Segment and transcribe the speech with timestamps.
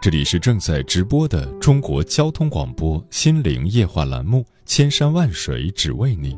[0.00, 6.34] 这里是正在直播的中国交通广播心灵夜话栏目《千山万水只为你》，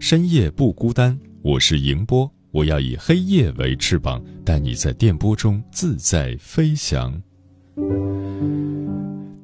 [0.00, 1.16] 深夜不孤单。
[1.42, 7.12] 我是迎波，我要以黑夜为翅膀，带你在电波中自在飞翔。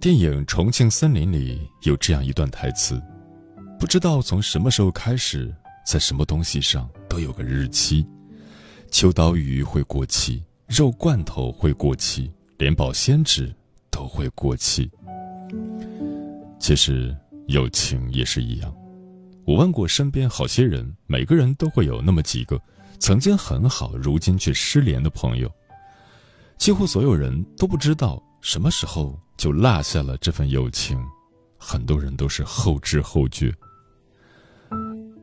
[0.01, 2.99] 电影《重庆森林》里有这样一段台词：
[3.79, 5.55] 不知道从什么时候开始，
[5.87, 8.07] 在什么东西上都有个日期，
[8.91, 12.33] 秋刀鱼会过期，肉罐头会过期。
[12.59, 13.55] 连保鲜纸
[13.91, 14.91] 都会过期。
[16.59, 17.15] 其实
[17.49, 18.75] 友情也是一样。
[19.45, 22.61] 我问过身边好些人，每个人都会有那么几个
[22.99, 25.51] 曾经很好，如今却失联的朋友。
[26.57, 30.99] 几乎所有人都不知道什么时候就落下了这份友情，
[31.59, 33.53] 很多人都是后知后觉。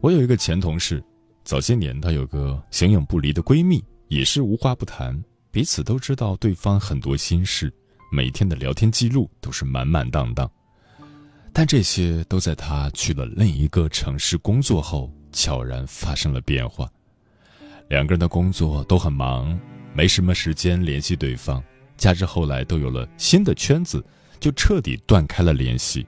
[0.01, 1.03] 我有一个前同事，
[1.43, 5.19] 早些年她有个形影不离的闺蜜，也是无话不谈。
[5.51, 7.71] 彼此都知道对方很多心事，
[8.09, 10.49] 每天的聊天记录都是满满当当。
[11.51, 16.89] 但这些都在他去了另一个城市工作后悄然发生了变化。
[17.89, 19.59] 两个人的工作都很忙，
[19.93, 21.61] 没什么时间联系对方，
[21.97, 24.01] 加之后来都有了新的圈子，
[24.39, 26.07] 就彻底断开了联系。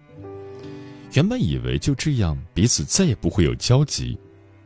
[1.11, 4.17] 原本以为就这样彼此再也不会有交集，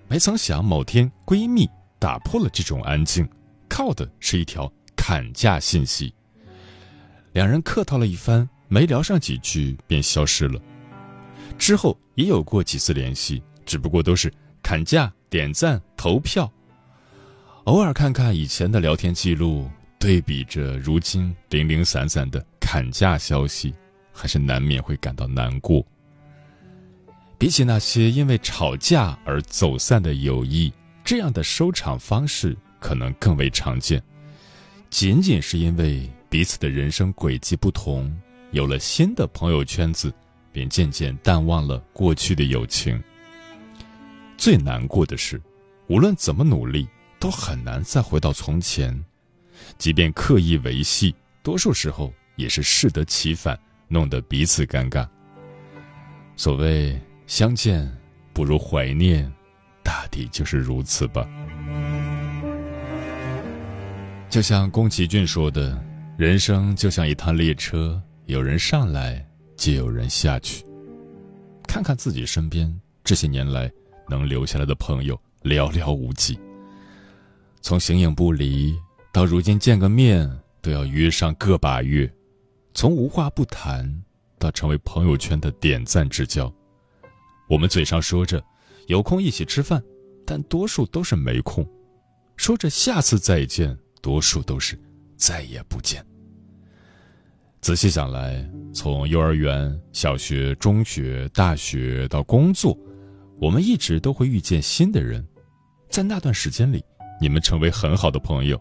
[0.08, 3.28] 没曾想某天闺蜜打破了这种安静。
[3.68, 6.14] 靠的是一条砍价信息。
[7.34, 10.60] 两人客套了一番，没聊上几句便消失了。
[11.58, 16.52] 之后也有过几次联系，只不过都是砍价、点赞、投票。
[17.66, 23.74] 偶尔看看以前的聊天记录，对比着如今零零散散的砍价消息，
[24.14, 25.86] 还是难免会感到难过。
[27.38, 30.74] 比起那些因为吵架而走散的友谊，
[31.04, 32.58] 这样的收场方式。
[32.80, 34.02] 可能更为常见，
[34.90, 38.16] 仅仅是因为彼此的人生轨迹不同，
[38.52, 40.14] 有了新的朋友圈子，
[40.52, 43.02] 便渐渐淡忘了过去的友情。
[44.38, 45.42] 最难过的是，
[45.88, 46.88] 无论怎么努力，
[47.20, 49.04] 都很难再回到从前。
[49.78, 55.08] 即便刻意维系，多数时候也是适得其反，弄得彼此尴尬。
[56.36, 57.92] 所谓相见
[58.32, 59.32] 不如怀念，
[59.82, 61.28] 大抵就是如此吧。
[64.30, 65.82] 就像宫崎骏说的
[66.18, 70.66] ：“人生就像一趟列车，有人上来，就有人下去。
[71.66, 72.72] 看看自己身边
[73.06, 73.72] 这些年来
[74.10, 76.38] 能留下来的朋友，寥寥无几。
[77.62, 78.78] 从形影不离
[79.14, 80.30] 到如今见个面
[80.62, 82.12] 都要约上个把月，
[82.74, 83.90] 从无话不谈
[84.38, 86.54] 到成为朋友圈的点赞之交。
[87.50, 88.44] 我们嘴上说着
[88.88, 89.82] 有空一起吃饭，
[90.26, 91.66] 但多数都是没空。
[92.36, 93.76] 说着下次再见。”
[94.08, 94.80] 多数都是
[95.18, 96.02] 再也不见。
[97.60, 102.80] 仔细想来，从幼儿园、小学、中学、大学到工作，
[103.38, 105.28] 我们一直都会遇见新的人，
[105.90, 106.82] 在那段时间里，
[107.20, 108.58] 你们成为很好的朋友，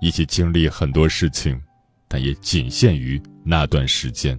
[0.00, 1.60] 一起经历很多事情，
[2.06, 4.38] 但也仅限于那段时间。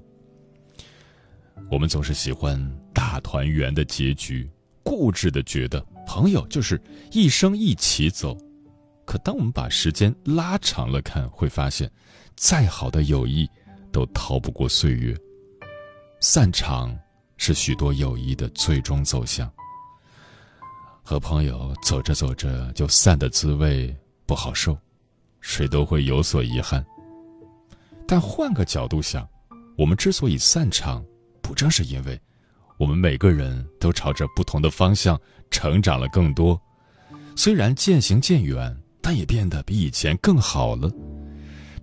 [1.70, 2.58] 我们总是喜欢
[2.94, 4.50] 大团圆的结局，
[4.84, 6.82] 固执的觉得朋友就是
[7.12, 8.38] 一生一起走。
[9.06, 11.90] 可当我们把时间拉长了看，会发现，
[12.36, 13.48] 再好的友谊，
[13.92, 15.16] 都逃不过岁月。
[16.20, 16.98] 散场
[17.38, 19.50] 是许多友谊的最终走向。
[21.04, 24.76] 和朋友走着走着就散的滋味不好受，
[25.40, 26.84] 谁都会有所遗憾。
[28.08, 29.28] 但换个角度想，
[29.78, 31.06] 我们之所以散场，
[31.44, 32.20] 不正是因为，
[32.78, 35.20] 我们每个人都朝着不同的方向
[35.52, 36.60] 成长了更多，
[37.36, 38.76] 虽然渐行渐远。
[39.08, 40.92] 但也变得比以前更好了，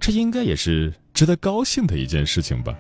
[0.01, 2.77] 这应该也是值得高兴的一件事情吧。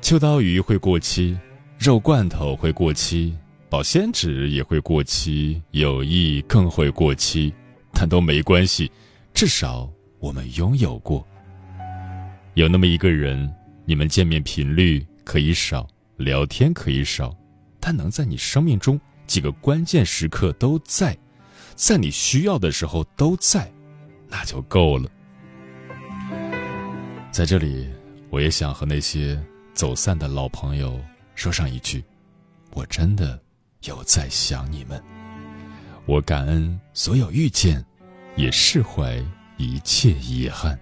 [0.00, 1.36] 秋刀鱼会过期，
[1.78, 3.36] 肉罐头会过期，
[3.68, 7.52] 保鲜纸也会过期，友谊更会过期，
[7.92, 8.90] 但都没关系，
[9.34, 9.86] 至少
[10.18, 11.22] 我们拥有过。
[12.54, 13.54] 有那么一个人，
[13.84, 15.86] 你们见面频率可以少，
[16.16, 17.36] 聊天可以少，
[17.78, 21.14] 但能在你生命中几个关键时刻都在，
[21.76, 23.70] 在你需要的时候都在，
[24.28, 25.10] 那就够了。
[27.30, 27.86] 在这里，
[28.30, 29.38] 我也想和那些
[29.74, 30.98] 走散的老朋友
[31.34, 32.02] 说上一句：
[32.72, 33.38] 我真的
[33.82, 35.00] 有在想你们。
[36.06, 37.84] 我感恩所有遇见，
[38.36, 39.22] 也释怀
[39.58, 40.78] 一切遗憾。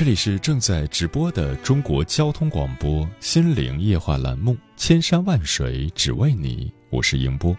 [0.00, 7.54] 这里是正在直播的中国交通广播《心灵夜话》栏目，《千山万水只为你》，我是迎波。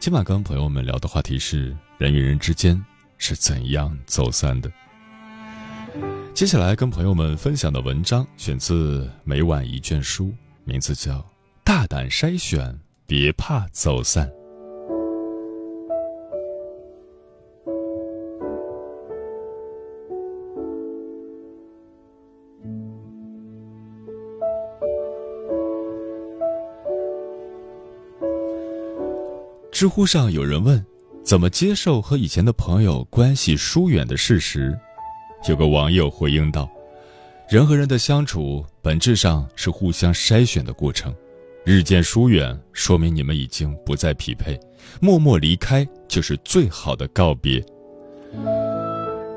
[0.00, 2.84] 今晚跟朋友们聊的话题是：人与人之间
[3.16, 4.68] 是怎样走散的？
[6.34, 10.24] 接下来跟朋友们分享的文章选自《每晚一卷书》，
[10.64, 11.18] 名字叫
[11.62, 12.76] 《大胆筛选，
[13.06, 14.28] 别怕走散》。
[29.78, 30.84] 知乎上有人问
[31.22, 34.76] ：“怎么接受和以前的朋友关系疏远的事实？”
[35.48, 36.68] 有个网友回应道
[37.48, 41.14] ：“人和人的相处本质上是互相筛选的过程，
[41.64, 44.58] 日渐疏远说明你们已经不再匹配，
[45.00, 47.64] 默默离开就是最好的告别。”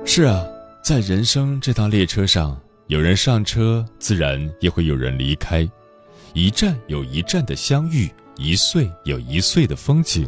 [0.03, 0.43] 是啊，
[0.83, 5.69] 在人生这趟列车上，有人上车，自然也会有人离开，
[6.33, 8.09] 一站有一站的相遇。
[8.41, 10.27] 一岁有一岁的风景。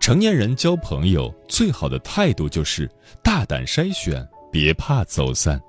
[0.00, 2.90] 成年人交朋友最好的态度就是
[3.22, 5.60] 大胆筛选，别怕走散。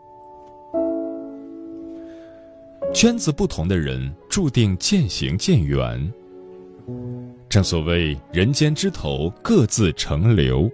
[2.94, 6.12] 圈子不同的人注定渐行渐远。
[7.48, 10.70] 正所谓人间枝头各自成流，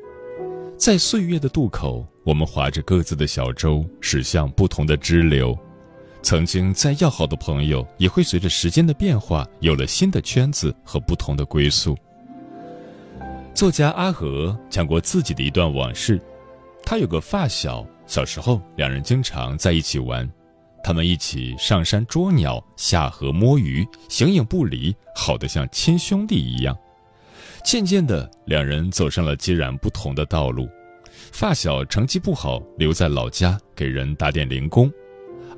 [0.77, 5.57] 在岁月的渡口，我们划着各自的小舟，驶向不同的支流。
[6.23, 11.97] 曾经再要好的朋友，也会随着时间的变化，有了新的圈子和不同的归宿。
[13.53, 16.21] 作家阿和讲过自己的一段往事，
[16.85, 20.29] 他有个发小，小时候两人经常在一起玩，
[20.83, 26.77] 他们一起上山捉鸟，下河摸鱼，形影不离，好得像亲兄弟一样。
[27.63, 30.69] 渐渐的，两人走上了截然不同的道路。
[31.31, 34.91] 发小成绩不好，留在老家给人打点零工。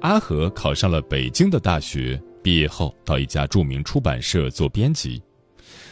[0.04, 5.22] 阿和考上了北京的大学，毕业后到一家著名出版社做编辑。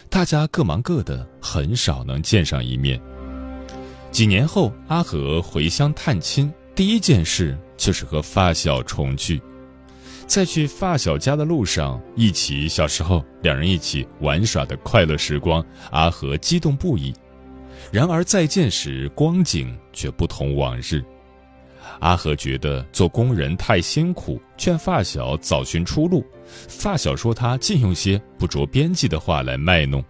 [0.09, 3.01] 大家各忙各的，很少能见上一面。
[4.11, 9.41] 几年后，阿和回乡探亲，第一件事就是和发小重聚。
[10.27, 17.13] 在去发小家的路上，忆起小时候两人一起玩耍的快乐时光，阿和激动不已。
[17.93, 21.01] 然而再见时，光景却不同往日。
[22.01, 26.25] 阿和觉得做工人太辛苦，劝发小早寻出路。
[26.45, 30.03] 发小说他尽用些不着边际的话来卖弄。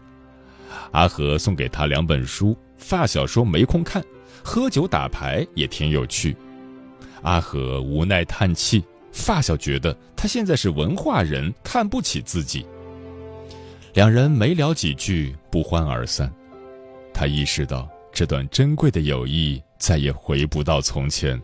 [0.92, 4.02] 阿和送给他两本书，发小说没空看，
[4.42, 6.36] 喝酒打牌也挺有趣。
[7.24, 8.82] 阿和无奈叹气，
[9.12, 12.66] 发小觉得他现在是文化人，看不起自己。
[13.94, 16.34] 两人没聊几句，不欢而散。
[17.14, 21.40] 他意识到这段珍贵的友谊再也回不到从前。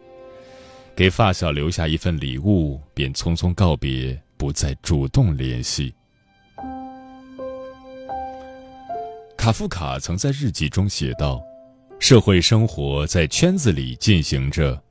[0.98, 5.94] 给发小留下一份礼物，便匆匆告别，不再主动联系。
[9.38, 11.40] 卡夫卡曾在日记中写道
[12.02, 14.82] ：“社会生活在圈子里进行着，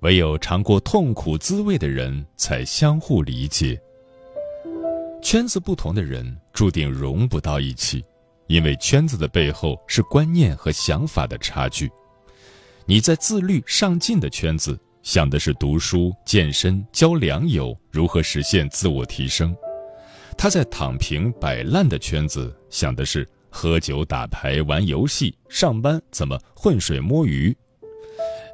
[0.00, 3.78] 唯有尝过痛苦滋味的人才相互理解。
[5.22, 8.02] 圈子不同的人注定融不到一起，
[8.46, 11.92] 因为圈子的背后是观念和想法的差距。
[12.86, 19.52] 你在自律上进的圈子。”想的是读书、健身、交良友，如何实现自我提升；
[20.36, 27.56] 他在躺平摆烂的圈子，想的是喝酒、打牌、玩游戏，上班怎么浑水摸鱼。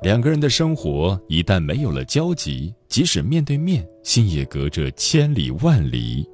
[0.02, 6.24] 两个人的生活一旦没有了交集，即使面对面，心也隔着千里万里。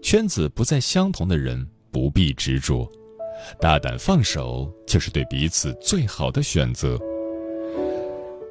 [0.00, 2.88] 圈子不再相同的人，不必执着，
[3.60, 6.98] 大胆放手，就是对彼此最好的选择。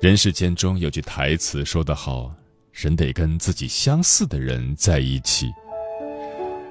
[0.01, 2.31] 人世间中有句台词说得好
[2.71, 5.49] ：“人得跟自己相似的人在一起。”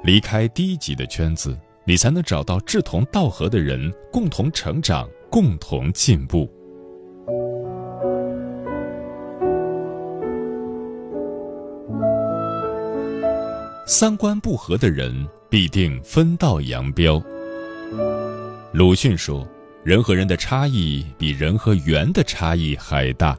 [0.05, 6.49] 离开低级的圈子，你才能找到志同道合的人，共同成长，共同进步。
[13.87, 17.23] 三观不合的人必定分道扬镳。
[18.73, 19.47] 鲁迅说
[19.85, 23.39] ：“人和人的差异比人和猿的差异还大。”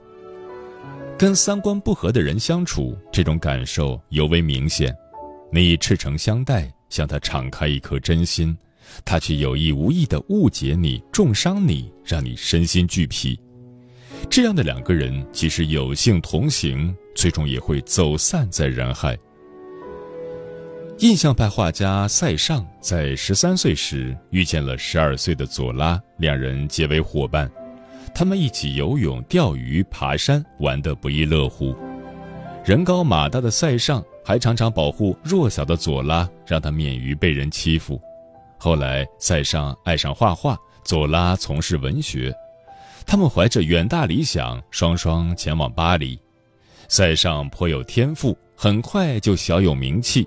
[1.18, 4.94] 跟三观不合的人相处，这种感受尤为明显。
[5.52, 8.56] 你赤诚相待，向他敞开一颗真心，
[9.06, 13.40] 他却有意无意的误解你、重伤你，让你身心俱疲。
[14.30, 19.18] 这样的两个人，即使有幸同行，最终也会走散在人海。
[21.00, 27.52] 印象派画家塞尚在十三岁时遇见了十二岁的左拉，两人结为伙伴。
[28.14, 31.76] 他们一起游泳、钓鱼、爬山，玩得不亦乐乎。
[32.64, 38.02] 人高马大的塞尚还常常保护弱小的左拉，让他免于被人欺负。
[38.58, 42.34] 后来，塞尚爱上画画，左拉从事文学。
[43.06, 46.18] 他们怀着远大理想，双双前往巴黎。
[46.88, 50.26] 塞尚颇有天赋，很快就小有名气。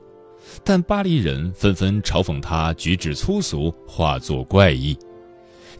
[0.64, 4.96] 但巴黎人纷纷嘲讽他举止粗俗，画作怪异。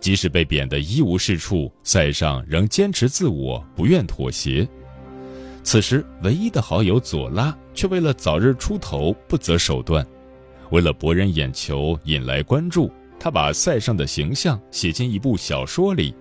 [0.01, 4.67] 即使被贬得一无是处，塞尚仍坚持自我，不愿妥协。
[5.65, 10.07] 此时，唯一的好友左拉却为了早日出头，不择手段。
[10.71, 16.15] 为了博人眼球，引来关注，他把塞尚的形象写进一部小说里。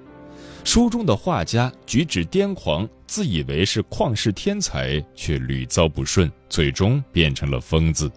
[0.64, 8.12] 书中的画家举止癫狂，自以为是旷世天才，却屡遭不顺，最终变成了疯子。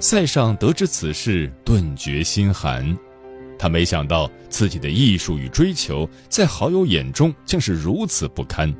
[0.00, 2.96] 塞尚得知此事，顿觉心寒。
[3.58, 8.74] 他没想到自己的艺术与追求，在好友眼中竟是如此不堪。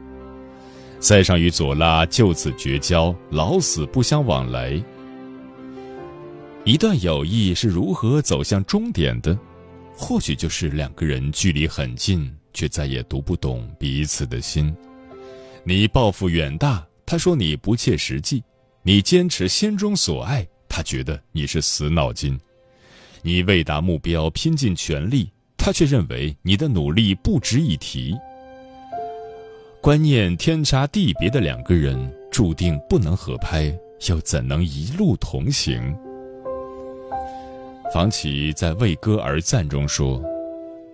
[0.99, 4.83] 塞尚与左拉就此绝交，老死不相往来。
[6.65, 9.39] 一段友谊是如何走向终点的？
[9.95, 14.75] 或许就是两个人距离很近，却再也读不懂彼此的心。
[15.65, 18.43] 你抱负远大，他说你不切实际；
[18.83, 20.47] 你坚持心中所爱。
[20.71, 22.39] 他觉得你是死脑筋，
[23.23, 28.17] 你为达目标拼尽全力，他却认为你的努力不值一提。
[29.83, 31.99] 观念天差地别的两个人，
[32.31, 33.77] 注定不能合拍，
[34.09, 35.95] 又怎能一路同行？
[37.93, 40.23] 房琪在《为歌而赞》中说：“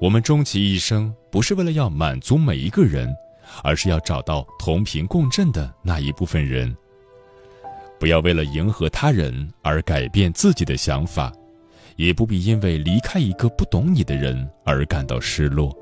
[0.01, 3.15] 我们终其一生，不是为了要满足每一个人，
[3.63, 6.75] 而是要找到同频共振的那一部分人。”
[7.99, 11.33] 不要为了迎合他人而改变自己的想法，
[11.97, 15.77] 也不必因为离开一个不懂你的人而感到失落。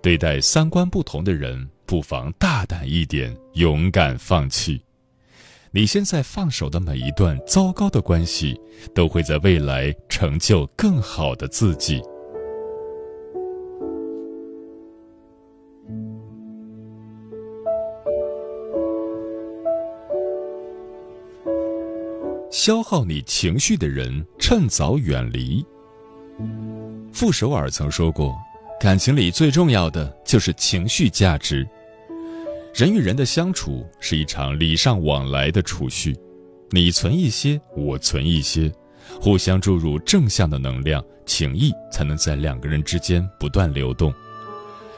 [0.00, 4.80] 对待三观不同的人，不妨大胆一点，勇敢放弃。
[5.70, 8.54] 你现在放手的每一段糟糕的关系，
[8.94, 12.02] 都会在未来成就更好的自己。
[22.52, 25.64] 消耗你情绪的人，趁早远离。
[27.10, 28.36] 傅首尔曾说过
[28.78, 31.66] ：“感情里最重要的就是情绪价值。
[32.74, 36.14] 人与人的相处是一场礼尚往来的储蓄，
[36.70, 38.70] 你存一些，我存一些，
[39.18, 44.12] 互相注入正向的能量，情谊才能在两个人之间不断流动。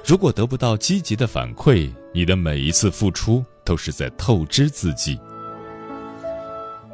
[0.05, 5.17] 如果得不到积极的反馈，你的每一次付出都是在透支自己。”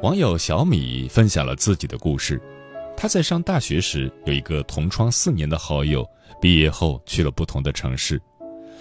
[0.01, 2.41] 网友小米分享了自己的故事，
[2.97, 6.03] 他在上大学时有一个同窗四年的好友，
[6.41, 8.19] 毕业后去了不同的城市，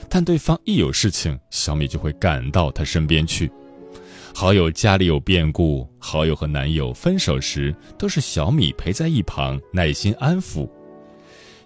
[0.08, 3.52] 但对方一有事情，小米就会赶到他身边去。
[4.34, 10.66] 好友家里有变故，好友和男友分手时，都是小米陪在一旁耐心安抚。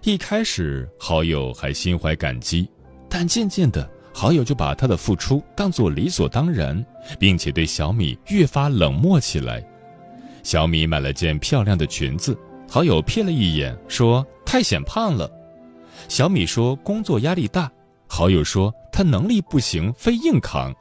[0.03, 2.67] 一开始，好友还心怀感激，
[3.09, 3.89] 但渐渐的。
[4.17, 6.83] 好友就把他的付出当作理所当然，
[7.19, 9.61] 并且对小米越发冷漠起来。
[10.41, 15.29] 小米买了件漂亮的裙子，好友瞥了一眼，说太显胖了。
[16.07, 17.69] 小米说工作压力大，
[18.07, 20.73] 好友说他能力不行，非硬扛。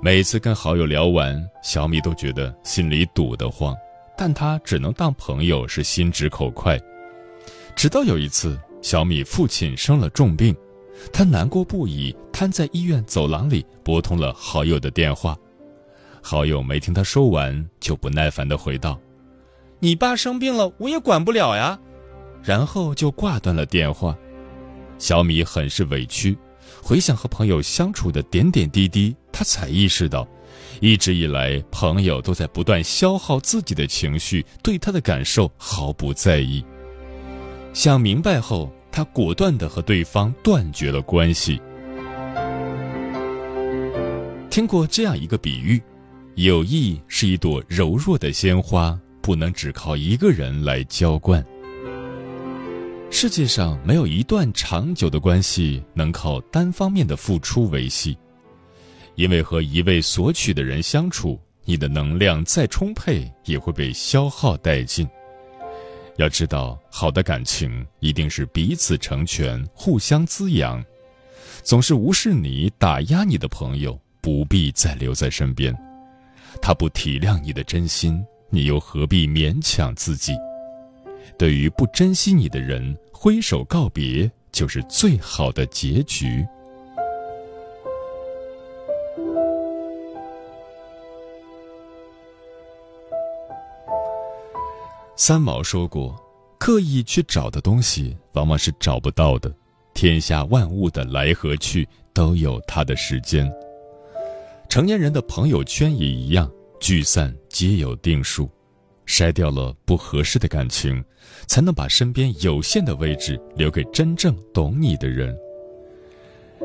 [0.00, 3.76] 每次跟好友聊完，小米都觉得心里堵得慌，
[4.16, 6.80] 但他只能当朋友，是心直口快。
[7.76, 10.56] 直到有一次，小米父亲生了重病。
[11.12, 15.36] 他难过不已，瘫在医院走廊里，拨通了好友的电话。
[16.20, 18.98] 好友没听他说完，就不耐烦地回道
[19.80, 21.78] ：“你爸生病了，我也管不了呀。”
[22.42, 24.16] 然后就挂断了电话。
[24.98, 26.36] 小米很是委屈，
[26.80, 30.26] 回想和朋友相处的点点滴滴，他才意识到，
[30.80, 36.64] 一直以来，朋友都在不断消耗自己的情绪，对他的感受毫不在意。
[37.72, 41.60] 想明白后，他果断的和对方断绝了关系。
[44.50, 45.82] 听过这样一个比喻：
[46.34, 51.42] 友谊是一朵柔弱的鲜花，不能只靠一个人来浇灌。
[53.10, 58.16] 世界上没有一段长久的关系能靠单方面的付出维系，
[59.14, 65.08] 因为和一味索取的人相处，你的能量再充沛也会被消耗殆尽。
[66.16, 70.84] 要知道，好的感情一定是彼此成全、互相滋养。
[71.62, 75.74] 总是无视你、打压你的朋友，不必再留在身边。
[76.60, 80.32] 他不体谅你的真心，你又何必勉强自己？
[81.38, 86.46] 对于不珍惜你的人，挥手告别就是最好的结局。
[95.24, 96.20] 三毛说过
[96.58, 99.54] ：“刻意去找的东西，往往是找不到的。
[99.94, 103.48] 天下万物的来和去，都有它的时间。
[104.68, 106.50] 成年人的朋友圈也一样，
[106.80, 108.50] 聚散皆有定数。”
[109.06, 111.00] 筛掉了不合适的感情，
[111.46, 115.32] 才能把身边有限的位置留给真正懂你的人。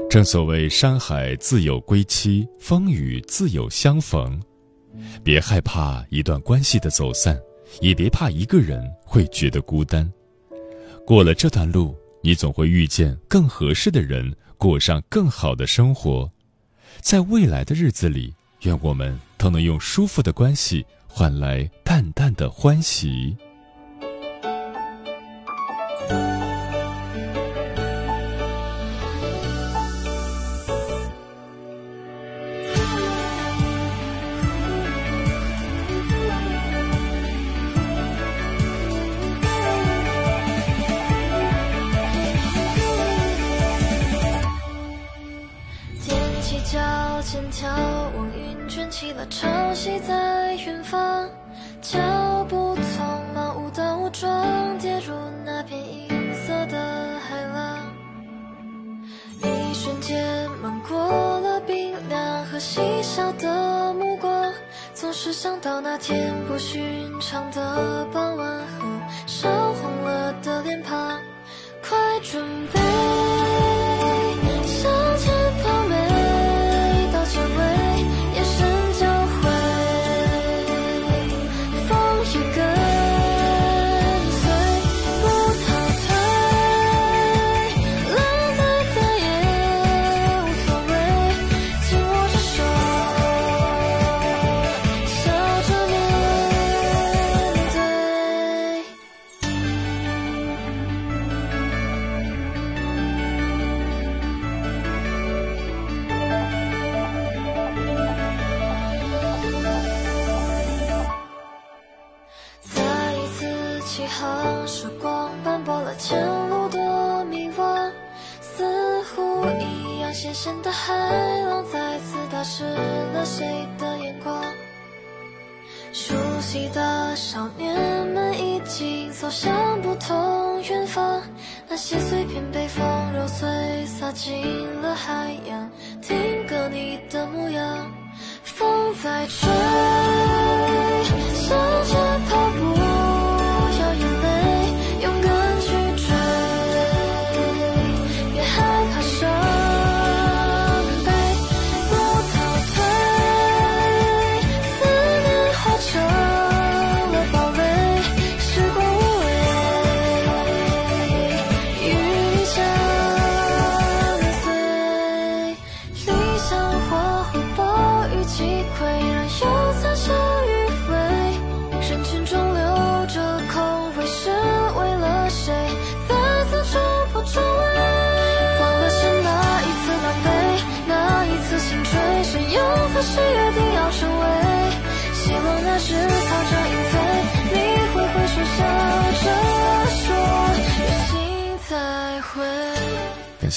[0.09, 4.41] 正所谓山海自有归期，风雨自有相逢。
[5.23, 7.39] 别害怕一段关系的走散，
[7.81, 10.11] 也别怕一个人会觉得孤单。
[11.05, 16.29] 过了这段路，你总会遇见更合适的人，过上更好的生活。
[17.01, 18.33] 在未来的日子里，
[18.63, 20.85] 愿我们都能用舒服的关系。
[21.09, 23.35] 换来淡淡的欢喜。
[47.67, 51.29] 眺望云卷起了潮汐在远方，
[51.81, 51.99] 脚
[52.47, 55.13] 步匆忙，误打误撞跌入
[55.45, 57.79] 那片银色的海浪，
[59.41, 60.97] 一瞬间漫过
[61.41, 64.53] 了冰凉和嬉笑的目光，
[64.93, 68.87] 总是想到那天不寻常的傍晚和
[69.25, 71.19] 烧红了的脸庞，
[71.81, 72.41] 快准
[72.73, 73.16] 备。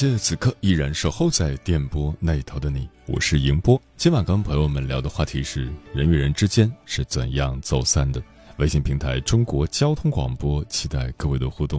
[0.01, 3.79] 谢此刻依然守候在电波那头的你，我是迎波。
[3.99, 8.23] 今晚跟朋友们聊的话题是人与人之间是怎样走散的。
[8.57, 11.79] 微信平台中国交通广播，期待各位的互动。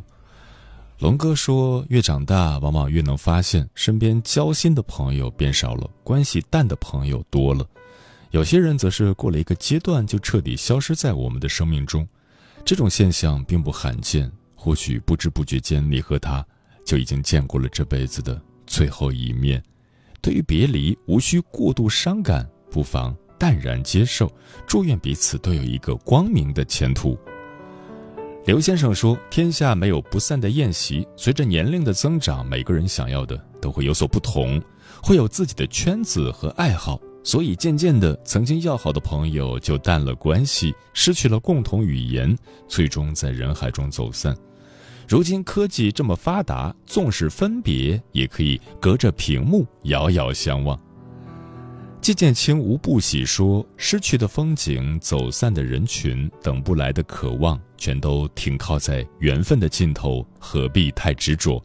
[1.00, 7.66] 龙哥说，越长大，往往越能发现身边交心的朋友变少了，关系淡的朋友多了。
[8.30, 12.08] 有些人则是过了一个阶段就彻底消失在我们的生命中。
[12.64, 16.46] 这种现象并不罕见，或许不知不觉间，你和他
[16.86, 19.62] 就已经见过了这辈子的最后一面。
[20.22, 24.32] 对于别离，无需过度伤感，不妨淡然接受，
[24.68, 27.18] 祝愿彼此都有一个光明的前途。
[28.46, 34.60] 刘先生说：“天下没有不散的宴席，随着年龄的增长，每个人想要的都会有所不同，
[35.02, 42.36] 会有自己的圈子和爱好。”所以，渐渐的，曾经要好的朋友就淡了关系，失去了共同语言，
[42.68, 44.36] 最终在人海中走散。
[45.08, 50.80] 如今科技这么发达，纵使分别，也可以隔着屏幕遥遥相望。
[52.00, 61.64] 季建清无不喜说：“失去的风景，走散的人群，等不来的渴望，全都停靠在缘分的尽头，何必太执着？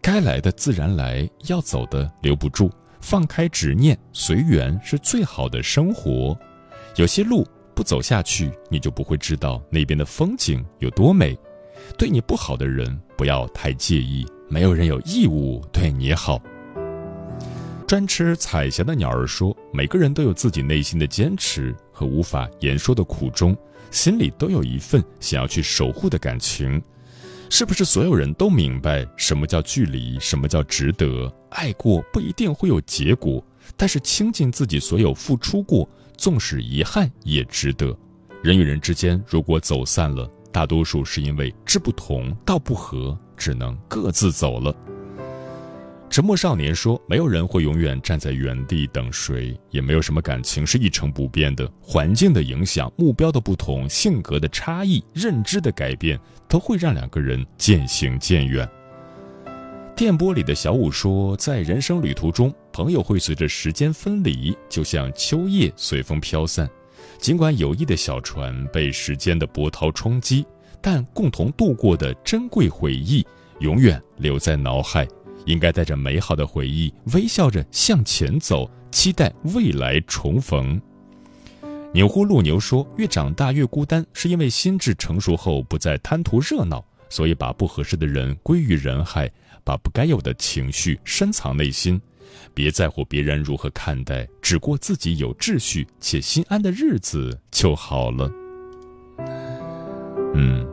[0.00, 2.70] 该来的自然来，要走的留不住。”
[3.00, 6.34] 放开执念，随缘是最好的生活。
[6.96, 11.38] 有些路不走下去，你就不会知道那边的风景有多美。
[11.96, 16.40] 对你不好的人，不要太介意，没有人有义务对你好。
[17.86, 23.56] 专吃彩霞的鸟儿说：“每个人都有自己内心的坚持和无法言说的苦衷，
[23.90, 26.82] 心里都有一份想要去守护的感情。”
[27.50, 31.32] 是不是所有人都明白什么叫距离，什么叫值得？
[31.50, 33.44] 爱过不一定会有结果，
[33.76, 37.96] 但是倾尽自己所有付出过，纵使遗憾也值得。
[38.42, 44.72] 人与人之间如果走散了，大多数是因为志不同道不合，只能各自走了。
[46.08, 51.68] 沉默少年说：“没有人会永远站在原地等谁，也没有什么感情是一成不变的。
[51.80, 56.16] 环境的影响、目标的不同、性格的差异、认知的改变，
[56.48, 58.68] 都会让两个人渐行渐远。”
[59.96, 66.70] 电波里的小五说：“在人生旅途中，朋友会随着时间分离，就像秋叶随风飘散。
[67.24, 70.44] 尽管友谊的小船被时间的波涛冲击，
[70.82, 73.26] 但共同度过的珍贵回忆，
[73.60, 75.08] 永远留在脑海。”
[75.46, 80.78] 应该带着美好的回忆，微笑着向前走，期待未来重逢。
[81.94, 89.30] 牛呼路牛说：“越长大越孤单，是因为心智成熟后不再贪图热闹，所以把不合适的人归于人海，
[89.62, 92.00] 把不该有的情绪深藏内心，
[92.52, 98.28] 别在乎别人如何看待，只过自己有秩序且心安的日子就好了。”
[100.34, 100.66] 嗯，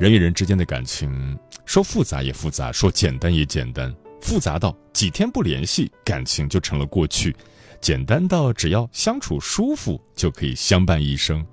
[0.00, 1.38] 人与人之间的感情。
[1.66, 3.94] 说复杂也复杂，说简单也简单。
[4.22, 7.30] 复杂到几天不联系，感情就成了过去；
[7.78, 11.44] 简单到只要相处舒服，就可以相伴一生。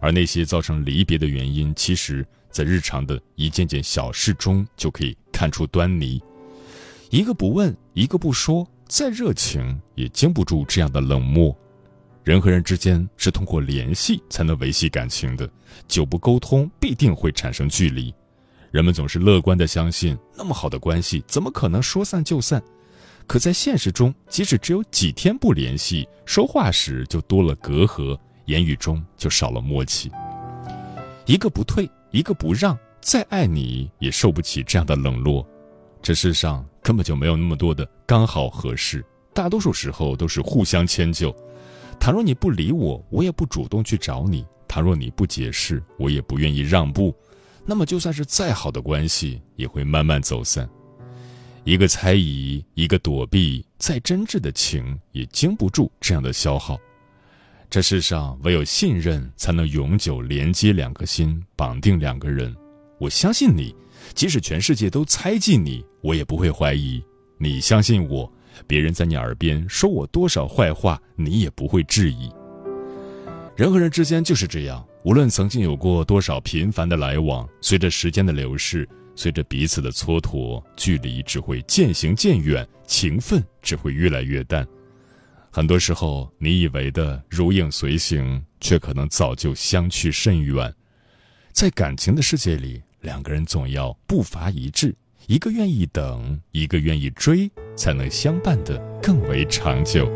[0.00, 6.22] 而那些造成离别的原因，其实，在日常的一件件小事中就可以看出端倪。
[7.10, 11.56] 一个不问，一个不说，再热情也经不住这样的冷漠。
[12.24, 15.48] 人和人之间是通过联系才能维系感情的，
[15.86, 18.14] 久不沟通，必定会产生距离。
[18.70, 22.62] 人们总是乐观的相信，那么好的关系怎么可能说散就散？
[23.26, 30.10] 可在现实中，即使只有几天不联系，说话时就多了隔阂，言语中就少了默契。
[31.24, 35.46] 一个不退，一个不让，再爱你也受不起这样的冷落。
[36.00, 41.34] 这世上根本就没有那么多的刚好合适，大多数时候都是互相迁就。
[42.00, 47.14] 倘若你不理我，我也不主动去找你；倘若你不解释，我也不愿意让步。
[47.66, 50.68] 那么，就算是再好的关系，也会慢慢走散。
[51.64, 56.78] 一个猜疑，一个躲避，再真挚的情，也经不住这样的消耗。
[57.70, 62.54] 这世上，唯有信任，才能永久连接两颗心，绑定两个人。
[62.98, 63.76] 我相信你，
[64.14, 67.04] 即使全世界都猜忌你，我也不会怀疑。
[67.36, 68.32] 你相信我，
[68.66, 72.32] 别人在你耳边说我多少坏话，你也不会质疑。
[73.54, 74.82] 人和人之间就是这样。
[75.04, 84.66] 无论曾经有过多少频繁的来往，随着时间的流逝，随着彼此的蹉跎，距离只会渐行渐远，情分只会越来越淡。
[85.58, 90.72] 很多时候，你以为的如影随形，却可能早就相去甚远。
[91.50, 94.94] 在感情的世界里，两个人总要步伐一致，
[95.26, 100.08] 一个愿意等，一个愿意追，才能相伴的更为长久。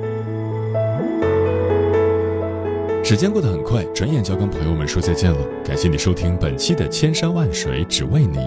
[3.02, 5.44] 时间过得很快，转眼就要跟朋友们说再见了。
[5.64, 8.38] 感谢你收听本期的《千山万水只为你》，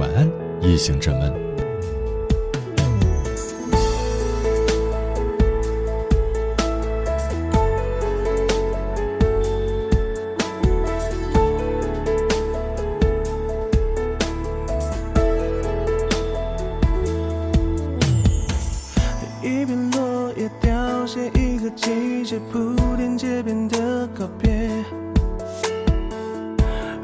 [0.00, 0.28] 晚安，
[0.62, 1.49] 夜行者们。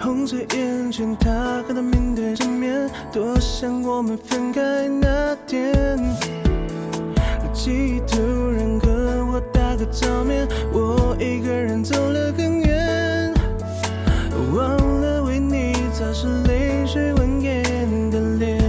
[0.07, 5.99] 红着眼圈，他和他面对面，多想我们分开那天。
[7.53, 13.35] 记忆突然和我打个照面，我一个人走了很远，
[14.55, 18.63] 忘了为你擦拭泪水蜿蜒的脸，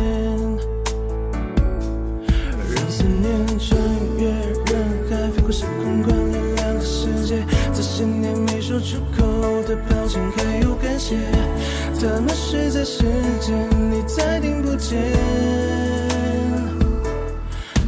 [2.73, 3.79] 让思念穿
[4.17, 4.27] 越
[4.73, 4.73] 人
[5.07, 7.45] 海，飞过时空，关联两个世界。
[7.75, 9.23] 这些年没说出口
[9.67, 10.19] 的抱歉
[11.07, 11.15] 还有感谢，
[12.01, 13.03] 他们是在时
[13.39, 13.55] 间，
[13.89, 14.97] 你再听不见。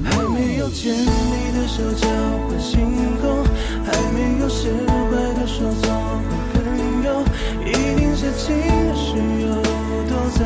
[0.05, 2.08] 还没有牵你的手交
[2.47, 2.79] 换星
[3.21, 3.43] 空，
[3.84, 4.93] 还没有释怀
[5.38, 5.91] 的说做
[6.23, 7.08] 回朋友，
[7.65, 8.55] 一定是情
[8.95, 9.47] 绪又
[10.08, 10.39] 躲在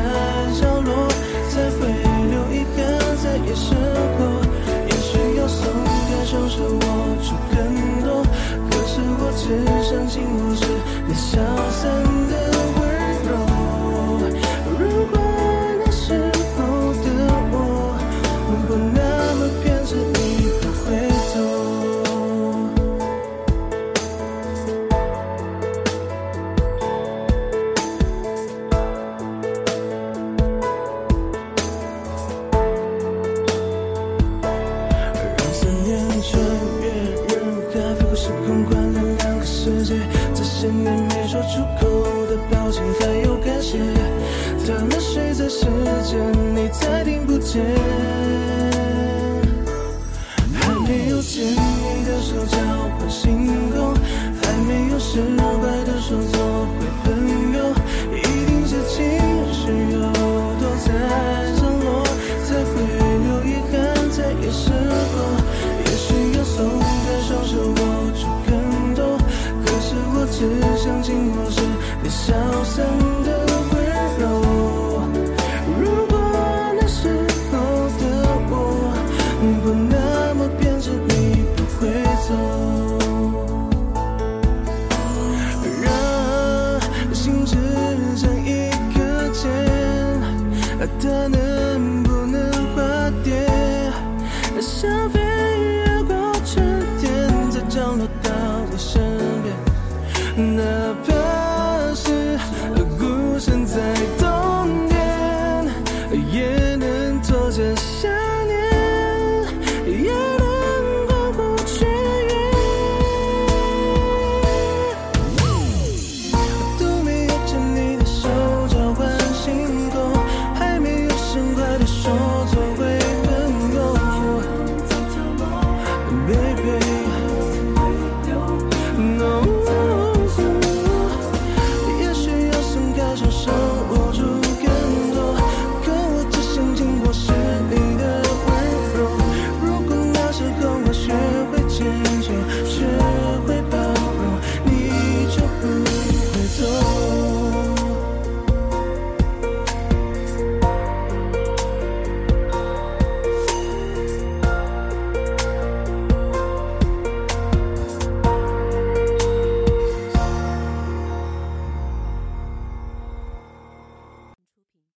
[0.60, 1.08] 角落，
[1.48, 1.86] 才会
[2.30, 2.82] 留遗憾
[3.22, 3.76] 在夜生
[4.18, 4.43] 活。
[70.84, 71.62] 相信我是
[72.02, 73.23] 你小声。